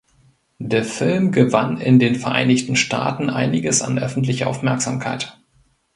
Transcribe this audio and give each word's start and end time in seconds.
Der 0.57 0.83
Film 0.83 1.31
gewann 1.31 1.79
in 1.79 1.99
den 1.99 2.15
Vereinigten 2.15 2.75
Staaten 2.75 3.29
einiges 3.29 3.83
an 3.83 3.99
öffentlicher 3.99 4.47
Aufmerksamkeit. 4.47 5.37